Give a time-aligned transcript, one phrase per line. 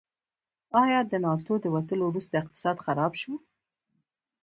[0.83, 3.33] آیا د ناټو د وتلو وروسته اقتصاد خراب شو؟